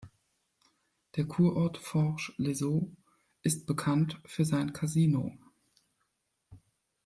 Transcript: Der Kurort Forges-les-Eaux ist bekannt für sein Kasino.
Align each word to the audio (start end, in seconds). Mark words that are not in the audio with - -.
Der 1.15 1.25
Kurort 1.27 1.77
Forges-les-Eaux 1.77 2.91
ist 3.43 3.67
bekannt 3.67 4.19
für 4.25 4.45
sein 4.45 4.73
Kasino. 4.73 5.37